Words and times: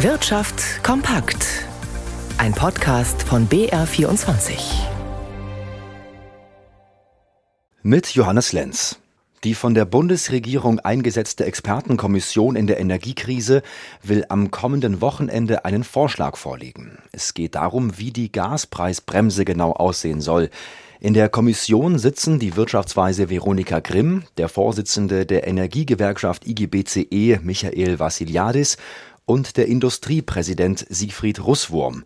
Wirtschaft 0.00 0.84
kompakt. 0.84 1.64
Ein 2.36 2.52
Podcast 2.52 3.22
von 3.22 3.48
BR24. 3.48 4.58
Mit 7.82 8.08
Johannes 8.08 8.52
Lenz. 8.52 8.98
Die 9.42 9.54
von 9.54 9.72
der 9.72 9.86
Bundesregierung 9.86 10.80
eingesetzte 10.80 11.46
Expertenkommission 11.46 12.56
in 12.56 12.66
der 12.66 12.78
Energiekrise 12.78 13.62
will 14.02 14.26
am 14.28 14.50
kommenden 14.50 15.00
Wochenende 15.00 15.64
einen 15.64 15.82
Vorschlag 15.82 16.36
vorlegen. 16.36 16.98
Es 17.12 17.32
geht 17.32 17.54
darum, 17.54 17.96
wie 17.96 18.10
die 18.10 18.30
Gaspreisbremse 18.30 19.46
genau 19.46 19.72
aussehen 19.72 20.20
soll. 20.20 20.50
In 21.00 21.14
der 21.14 21.30
Kommission 21.30 21.98
sitzen 21.98 22.38
die 22.38 22.56
Wirtschaftsweise 22.56 23.30
Veronika 23.30 23.80
Grimm, 23.80 24.24
der 24.36 24.50
Vorsitzende 24.50 25.24
der 25.24 25.46
Energiegewerkschaft 25.46 26.46
IGBCE 26.46 27.40
Michael 27.42 27.98
Vassiliadis 27.98 28.76
und 29.26 29.56
der 29.56 29.66
Industriepräsident 29.66 30.86
Siegfried 30.88 31.44
Russwurm. 31.44 32.04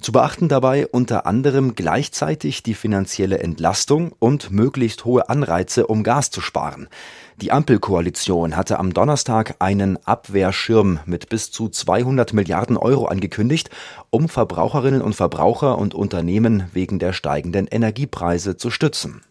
Zu 0.00 0.10
beachten 0.10 0.48
dabei 0.48 0.88
unter 0.88 1.26
anderem 1.26 1.76
gleichzeitig 1.76 2.64
die 2.64 2.74
finanzielle 2.74 3.38
Entlastung 3.38 4.12
und 4.18 4.50
möglichst 4.50 5.04
hohe 5.04 5.28
Anreize, 5.28 5.86
um 5.86 6.02
Gas 6.02 6.30
zu 6.30 6.40
sparen. 6.40 6.88
Die 7.36 7.52
Ampelkoalition 7.52 8.56
hatte 8.56 8.78
am 8.78 8.92
Donnerstag 8.92 9.56
einen 9.60 10.04
Abwehrschirm 10.04 10.98
mit 11.06 11.28
bis 11.28 11.50
zu 11.50 11.68
200 11.68 12.32
Milliarden 12.32 12.76
Euro 12.76 13.06
angekündigt, 13.06 13.70
um 14.10 14.28
Verbraucherinnen 14.28 15.02
und 15.02 15.14
Verbraucher 15.14 15.78
und 15.78 15.94
Unternehmen 15.94 16.64
wegen 16.72 16.98
der 16.98 17.12
steigenden 17.12 17.68
Energiepreise 17.68 18.56
zu 18.56 18.70
stützen. 18.70 19.22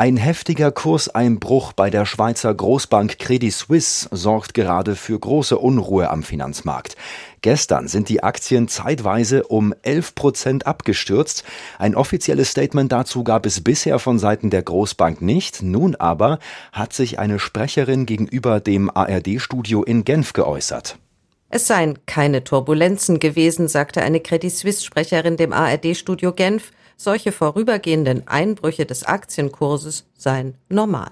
Ein 0.00 0.16
heftiger 0.16 0.72
Kurseinbruch 0.72 1.74
bei 1.74 1.90
der 1.90 2.06
Schweizer 2.06 2.54
Großbank 2.54 3.18
Credit 3.18 3.52
Suisse 3.52 4.08
sorgt 4.10 4.54
gerade 4.54 4.96
für 4.96 5.18
große 5.18 5.58
Unruhe 5.58 6.08
am 6.08 6.22
Finanzmarkt. 6.22 6.96
Gestern 7.42 7.86
sind 7.86 8.08
die 8.08 8.22
Aktien 8.22 8.66
zeitweise 8.68 9.42
um 9.42 9.74
11 9.82 10.14
Prozent 10.14 10.66
abgestürzt. 10.66 11.44
Ein 11.78 11.94
offizielles 11.94 12.50
Statement 12.50 12.90
dazu 12.90 13.24
gab 13.24 13.44
es 13.44 13.60
bisher 13.60 13.98
von 13.98 14.18
Seiten 14.18 14.48
der 14.48 14.62
Großbank 14.62 15.20
nicht. 15.20 15.60
Nun 15.62 15.96
aber 15.96 16.38
hat 16.72 16.94
sich 16.94 17.18
eine 17.18 17.38
Sprecherin 17.38 18.06
gegenüber 18.06 18.60
dem 18.60 18.88
ARD-Studio 18.88 19.82
in 19.82 20.04
Genf 20.04 20.32
geäußert. 20.32 20.96
Es 21.50 21.66
seien 21.66 21.98
keine 22.06 22.42
Turbulenzen 22.42 23.20
gewesen, 23.20 23.68
sagte 23.68 24.00
eine 24.00 24.20
Credit 24.20 24.50
Suisse-Sprecherin 24.50 25.36
dem 25.36 25.52
ARD-Studio 25.52 26.32
Genf. 26.32 26.72
Solche 27.02 27.32
vorübergehenden 27.32 28.28
Einbrüche 28.28 28.84
des 28.84 29.04
Aktienkurses 29.04 30.04
seien 30.18 30.58
normal. 30.68 31.10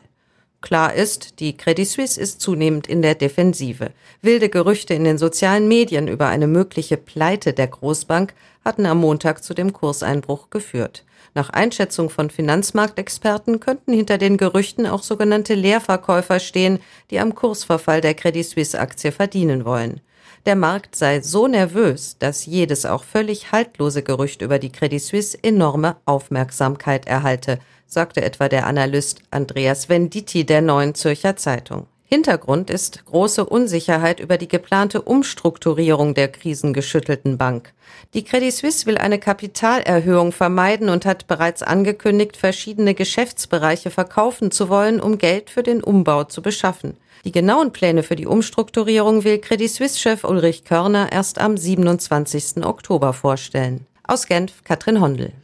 Klar 0.60 0.92
ist, 0.92 1.40
die 1.40 1.56
Credit 1.56 1.88
Suisse 1.88 2.20
ist 2.20 2.42
zunehmend 2.42 2.86
in 2.86 3.00
der 3.00 3.14
Defensive. 3.14 3.92
Wilde 4.20 4.50
Gerüchte 4.50 4.92
in 4.92 5.04
den 5.04 5.16
sozialen 5.16 5.66
Medien 5.66 6.06
über 6.06 6.26
eine 6.26 6.46
mögliche 6.46 6.98
Pleite 6.98 7.54
der 7.54 7.68
Großbank 7.68 8.34
hatten 8.68 8.84
am 8.84 8.98
Montag 8.98 9.42
zu 9.42 9.54
dem 9.54 9.72
Kurseinbruch 9.72 10.50
geführt. 10.50 11.04
Nach 11.34 11.48
Einschätzung 11.48 12.10
von 12.10 12.28
Finanzmarktexperten 12.28 13.60
könnten 13.60 13.94
hinter 13.94 14.18
den 14.18 14.36
Gerüchten 14.36 14.86
auch 14.86 15.02
sogenannte 15.02 15.54
Leerverkäufer 15.54 16.38
stehen, 16.38 16.78
die 17.10 17.18
am 17.18 17.34
Kursverfall 17.34 18.02
der 18.02 18.12
Credit 18.12 18.44
Suisse 18.44 18.78
Aktie 18.78 19.10
verdienen 19.10 19.64
wollen. 19.64 20.02
Der 20.44 20.54
Markt 20.54 20.96
sei 20.96 21.22
so 21.22 21.48
nervös, 21.48 22.16
dass 22.18 22.44
jedes 22.44 22.84
auch 22.84 23.04
völlig 23.04 23.52
haltlose 23.52 24.02
Gerücht 24.02 24.42
über 24.42 24.58
die 24.58 24.70
Credit 24.70 25.02
Suisse 25.02 25.38
enorme 25.42 25.96
Aufmerksamkeit 26.04 27.06
erhalte, 27.06 27.60
sagte 27.86 28.22
etwa 28.22 28.50
der 28.50 28.66
Analyst 28.66 29.22
Andreas 29.30 29.88
Venditti 29.88 30.44
der 30.44 30.60
Neuen 30.60 30.94
Zürcher 30.94 31.36
Zeitung. 31.36 31.86
Hintergrund 32.10 32.70
ist 32.70 33.04
große 33.04 33.44
Unsicherheit 33.44 34.18
über 34.18 34.38
die 34.38 34.48
geplante 34.48 35.02
Umstrukturierung 35.02 36.14
der 36.14 36.28
krisengeschüttelten 36.28 37.36
Bank. 37.36 37.74
Die 38.14 38.24
Credit 38.24 38.50
Suisse 38.50 38.86
will 38.86 38.96
eine 38.96 39.18
Kapitalerhöhung 39.18 40.32
vermeiden 40.32 40.88
und 40.88 41.04
hat 41.04 41.26
bereits 41.26 41.62
angekündigt, 41.62 42.38
verschiedene 42.38 42.94
Geschäftsbereiche 42.94 43.90
verkaufen 43.90 44.50
zu 44.50 44.70
wollen, 44.70 45.00
um 45.00 45.18
Geld 45.18 45.50
für 45.50 45.62
den 45.62 45.84
Umbau 45.84 46.24
zu 46.24 46.40
beschaffen. 46.40 46.96
Die 47.26 47.32
genauen 47.32 47.72
Pläne 47.72 48.02
für 48.02 48.16
die 48.16 48.26
Umstrukturierung 48.26 49.24
will 49.24 49.38
Credit 49.38 49.70
Suisse-Chef 49.70 50.24
Ulrich 50.24 50.64
Körner 50.64 51.12
erst 51.12 51.38
am 51.38 51.58
27. 51.58 52.64
Oktober 52.64 53.12
vorstellen. 53.12 53.86
Aus 54.02 54.26
Genf, 54.26 54.64
Katrin 54.64 55.02
Hondel. 55.02 55.34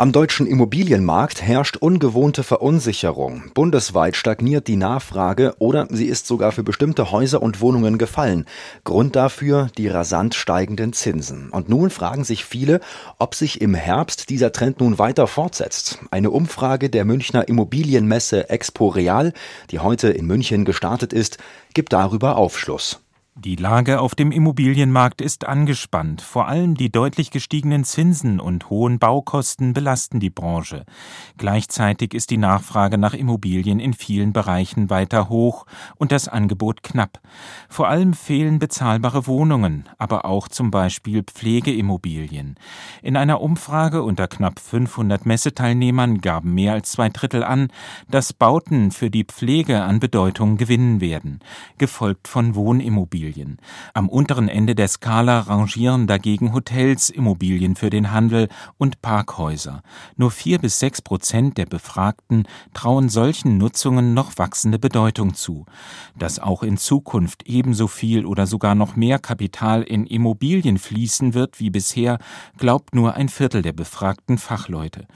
Am 0.00 0.12
deutschen 0.12 0.46
Immobilienmarkt 0.46 1.42
herrscht 1.42 1.76
ungewohnte 1.76 2.44
Verunsicherung. 2.44 3.50
Bundesweit 3.52 4.14
stagniert 4.14 4.68
die 4.68 4.76
Nachfrage 4.76 5.56
oder 5.58 5.88
sie 5.90 6.06
ist 6.06 6.28
sogar 6.28 6.52
für 6.52 6.62
bestimmte 6.62 7.10
Häuser 7.10 7.42
und 7.42 7.60
Wohnungen 7.60 7.98
gefallen. 7.98 8.46
Grund 8.84 9.16
dafür 9.16 9.70
die 9.76 9.88
rasant 9.88 10.36
steigenden 10.36 10.92
Zinsen. 10.92 11.50
Und 11.50 11.68
nun 11.68 11.90
fragen 11.90 12.22
sich 12.22 12.44
viele, 12.44 12.78
ob 13.18 13.34
sich 13.34 13.60
im 13.60 13.74
Herbst 13.74 14.30
dieser 14.30 14.52
Trend 14.52 14.78
nun 14.78 15.00
weiter 15.00 15.26
fortsetzt. 15.26 15.98
Eine 16.12 16.30
Umfrage 16.30 16.90
der 16.90 17.04
Münchner 17.04 17.48
Immobilienmesse 17.48 18.50
Expo 18.50 18.86
Real, 18.86 19.32
die 19.72 19.80
heute 19.80 20.10
in 20.10 20.26
München 20.26 20.64
gestartet 20.64 21.12
ist, 21.12 21.38
gibt 21.74 21.92
darüber 21.92 22.36
Aufschluss. 22.36 23.00
Die 23.40 23.54
Lage 23.54 24.00
auf 24.00 24.16
dem 24.16 24.32
Immobilienmarkt 24.32 25.20
ist 25.20 25.46
angespannt. 25.46 26.22
Vor 26.22 26.48
allem 26.48 26.74
die 26.74 26.90
deutlich 26.90 27.30
gestiegenen 27.30 27.84
Zinsen 27.84 28.40
und 28.40 28.68
hohen 28.68 28.98
Baukosten 28.98 29.74
belasten 29.74 30.18
die 30.18 30.28
Branche. 30.28 30.84
Gleichzeitig 31.36 32.14
ist 32.14 32.30
die 32.30 32.36
Nachfrage 32.36 32.98
nach 32.98 33.14
Immobilien 33.14 33.78
in 33.78 33.94
vielen 33.94 34.32
Bereichen 34.32 34.90
weiter 34.90 35.28
hoch 35.28 35.66
und 35.98 36.10
das 36.10 36.26
Angebot 36.26 36.82
knapp. 36.82 37.20
Vor 37.68 37.86
allem 37.86 38.12
fehlen 38.12 38.58
bezahlbare 38.58 39.28
Wohnungen, 39.28 39.88
aber 39.98 40.24
auch 40.24 40.48
zum 40.48 40.72
Beispiel 40.72 41.22
Pflegeimmobilien. 41.22 42.56
In 43.02 43.16
einer 43.16 43.40
Umfrage 43.40 44.02
unter 44.02 44.26
knapp 44.26 44.58
500 44.58 45.26
Messeteilnehmern 45.26 46.20
gaben 46.22 46.54
mehr 46.54 46.72
als 46.72 46.90
zwei 46.90 47.08
Drittel 47.08 47.44
an, 47.44 47.68
dass 48.10 48.32
Bauten 48.32 48.90
für 48.90 49.10
die 49.10 49.22
Pflege 49.22 49.82
an 49.82 50.00
Bedeutung 50.00 50.56
gewinnen 50.56 51.00
werden, 51.00 51.38
gefolgt 51.78 52.26
von 52.26 52.56
Wohnimmobilien. 52.56 53.27
Immobilien. 53.28 53.58
Am 53.94 54.08
unteren 54.08 54.48
Ende 54.48 54.74
der 54.74 54.88
Skala 54.88 55.40
rangieren 55.40 56.06
dagegen 56.06 56.54
Hotels, 56.54 57.10
Immobilien 57.10 57.76
für 57.76 57.90
den 57.90 58.10
Handel 58.10 58.48
und 58.78 59.02
Parkhäuser. 59.02 59.82
Nur 60.16 60.30
vier 60.30 60.58
bis 60.58 60.78
sechs 60.78 61.02
Prozent 61.02 61.58
der 61.58 61.66
Befragten 61.66 62.46
trauen 62.74 63.08
solchen 63.08 63.58
Nutzungen 63.58 64.14
noch 64.14 64.38
wachsende 64.38 64.78
Bedeutung 64.78 65.34
zu. 65.34 65.66
Dass 66.16 66.38
auch 66.38 66.62
in 66.62 66.76
Zukunft 66.76 67.44
ebenso 67.46 67.86
viel 67.86 68.24
oder 68.24 68.46
sogar 68.46 68.74
noch 68.74 68.96
mehr 68.96 69.18
Kapital 69.18 69.82
in 69.82 70.06
Immobilien 70.06 70.78
fließen 70.78 71.34
wird 71.34 71.60
wie 71.60 71.70
bisher, 71.70 72.18
glaubt 72.56 72.94
nur 72.94 73.14
ein 73.14 73.28
Viertel 73.28 73.62
der 73.62 73.72
befragten 73.72 74.38
Fachleute. 74.38 75.06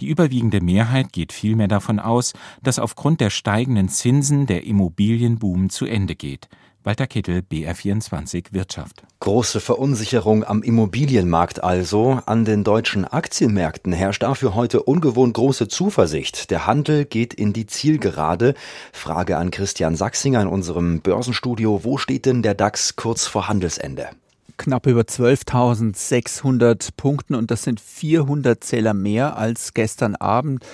Die 0.00 0.08
überwiegende 0.08 0.60
Mehrheit 0.60 1.12
geht 1.12 1.32
vielmehr 1.32 1.68
davon 1.68 1.98
aus, 1.98 2.32
dass 2.62 2.78
aufgrund 2.78 3.20
der 3.20 3.30
steigenden 3.30 3.88
Zinsen 3.88 4.46
der 4.46 4.66
Immobilienboom 4.66 5.70
zu 5.70 5.86
Ende 5.86 6.14
geht. 6.14 6.48
Walter 6.84 7.06
Kittel, 7.06 7.42
BR24 7.48 8.46
Wirtschaft. 8.50 9.04
Große 9.20 9.60
Verunsicherung 9.60 10.42
am 10.42 10.64
Immobilienmarkt 10.64 11.62
also. 11.62 12.20
An 12.26 12.44
den 12.44 12.64
deutschen 12.64 13.04
Aktienmärkten 13.04 13.92
herrscht 13.92 14.24
dafür 14.24 14.56
heute 14.56 14.82
ungewohnt 14.82 15.34
große 15.34 15.68
Zuversicht. 15.68 16.50
Der 16.50 16.66
Handel 16.66 17.04
geht 17.04 17.34
in 17.34 17.52
die 17.52 17.66
Zielgerade. 17.66 18.54
Frage 18.92 19.36
an 19.36 19.52
Christian 19.52 19.94
Sachsinger 19.94 20.42
in 20.42 20.48
unserem 20.48 21.02
Börsenstudio. 21.02 21.84
Wo 21.84 21.98
steht 21.98 22.26
denn 22.26 22.42
der 22.42 22.54
DAX 22.54 22.96
kurz 22.96 23.28
vor 23.28 23.46
Handelsende? 23.46 24.08
Knapp 24.56 24.86
über 24.86 25.02
12.600 25.02 26.90
Punkten 26.96 27.36
und 27.36 27.52
das 27.52 27.62
sind 27.62 27.80
400 27.80 28.62
Zähler 28.62 28.94
mehr 28.94 29.36
als 29.36 29.72
gestern 29.72 30.16
Abend 30.16 30.64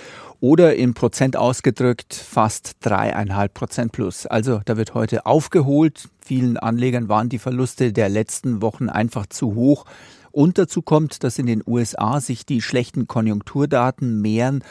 oder 0.40 0.76
in 0.76 0.94
Prozent 0.94 1.36
ausgedrückt 1.36 2.14
fast 2.14 2.76
dreieinhalb 2.80 3.54
Prozent 3.54 3.92
plus. 3.92 4.26
Also 4.26 4.60
da 4.64 4.76
wird 4.76 4.94
heute 4.94 5.26
aufgeholt. 5.26 6.08
Vielen 6.20 6.56
Anlegern 6.56 7.08
waren 7.08 7.28
die 7.28 7.38
Verluste 7.38 7.92
der 7.92 8.08
letzten 8.08 8.62
Wochen 8.62 8.88
einfach 8.88 9.26
zu 9.26 9.54
hoch. 9.54 9.84
Und 10.30 10.58
dazu 10.58 10.82
kommt, 10.82 11.24
dass 11.24 11.38
in 11.38 11.46
den 11.46 11.62
USA 11.66 12.20
sich 12.20 12.46
die 12.46 12.62
schlechten 12.62 13.08
Konjunkturdaten 13.08 14.20
mehren. 14.20 14.62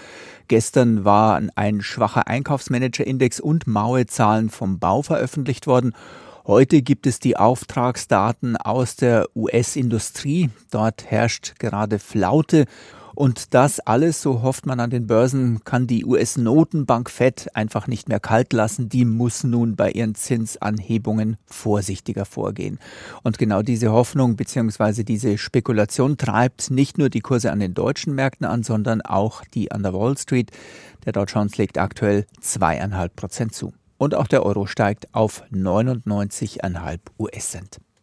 Gestern 0.48 1.04
war 1.04 1.42
ein 1.56 1.82
schwacher 1.82 2.28
Einkaufsmanager-Index 2.28 3.42
und 3.42 3.68
Mauezahlen 3.68 4.50
vom 4.50 4.80
Bau 4.80 5.02
veröffentlicht 5.02 5.68
worden. 5.68 5.94
Heute 6.46 6.82
gibt 6.82 7.08
es 7.08 7.20
die 7.20 7.36
Auftragsdaten 7.36 8.56
aus 8.56 8.96
der 8.96 9.28
US-Industrie. 9.36 10.50
Dort 10.72 11.12
herrscht 11.12 11.60
gerade 11.60 12.00
Flaute 12.00 12.66
und 13.18 13.56
das 13.56 13.80
alles, 13.80 14.22
so 14.22 14.44
hofft 14.44 14.68
man 14.68 14.80
an 14.80 14.92
den 14.92 15.08
Börsen, 15.08 15.64
kann 15.64 15.88
die 15.88 16.06
US-Notenbank 16.06 17.10
Fed 17.10 17.48
einfach 17.56 17.88
nicht 17.88 18.08
mehr 18.08 18.20
kalt 18.20 18.54
lassen. 18.54 18.90
Die 18.90 19.06
muss 19.06 19.44
nun 19.44 19.76
bei 19.76 19.90
ihren 19.90 20.14
Zinsanhebungen 20.14 21.38
vorsichtiger 21.48 22.26
vorgehen. 22.26 22.78
Und 23.24 23.40
genau 23.40 23.64
diese 23.64 23.92
Hoffnung 23.92 24.36
bzw. 24.36 25.04
diese 25.04 25.40
Spekulation 25.40 26.18
treibt 26.18 26.70
nicht 26.70 27.00
nur 27.00 27.10
die 27.10 27.22
Kurse 27.22 27.52
an 27.52 27.60
den 27.60 27.74
deutschen 27.74 28.14
Märkten 28.14 28.46
an, 28.46 28.62
sondern 28.62 29.02
auch 29.02 29.44
die 29.46 29.72
an 29.72 29.82
der 29.82 29.96
Wall 29.96 30.16
Street. 30.16 30.52
Der 31.06 31.14
Dow 31.14 31.24
Jones 31.24 31.58
legt 31.58 31.80
aktuell 31.80 32.28
zweieinhalb 32.40 33.16
Prozent 33.16 33.56
zu. 33.56 33.74
Und 33.98 34.14
auch 34.14 34.28
der 34.28 34.46
Euro 34.46 34.68
steigt 34.68 35.12
auf 35.16 35.42
99,5 35.52 37.00
US-Cent. 37.18 37.80